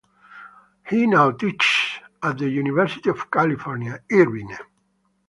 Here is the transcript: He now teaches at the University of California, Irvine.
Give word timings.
He 0.89 1.05
now 1.05 1.29
teaches 1.29 2.01
at 2.23 2.39
the 2.39 2.49
University 2.49 3.11
of 3.11 3.29
California, 3.29 4.01
Irvine. 4.11 4.57